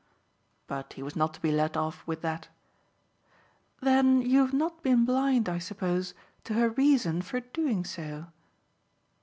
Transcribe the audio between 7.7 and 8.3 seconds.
so."